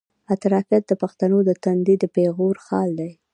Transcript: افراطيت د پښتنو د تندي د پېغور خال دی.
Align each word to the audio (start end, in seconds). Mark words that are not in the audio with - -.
افراطيت 0.33 0.83
د 0.87 0.93
پښتنو 1.01 1.37
د 1.47 1.51
تندي 1.63 1.95
د 1.99 2.05
پېغور 2.15 2.55
خال 2.65 2.89
دی. 2.99 3.11